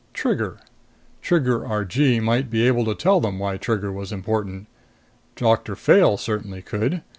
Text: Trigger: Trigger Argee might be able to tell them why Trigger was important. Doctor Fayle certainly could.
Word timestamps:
Trigger: 0.15 0.57
Trigger 1.21 1.63
Argee 1.63 2.19
might 2.19 2.49
be 2.49 2.65
able 2.65 2.85
to 2.85 2.95
tell 2.95 3.21
them 3.21 3.37
why 3.37 3.55
Trigger 3.57 3.91
was 3.91 4.11
important. 4.11 4.65
Doctor 5.35 5.75
Fayle 5.75 6.17
certainly 6.17 6.63
could. 6.63 7.03